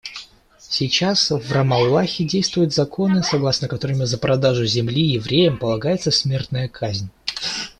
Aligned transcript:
Сейчас 0.67 1.29
в 1.29 1.51
Рамаллахе 1.51 2.23
действуют 2.23 2.73
законы, 2.73 3.21
согласно 3.21 3.67
которым 3.67 4.03
за 4.07 4.17
продажу 4.17 4.65
земли 4.65 5.09
евреям 5.11 5.59
полагается 5.59 6.09
смертная 6.09 6.67
казнь. 6.67 7.09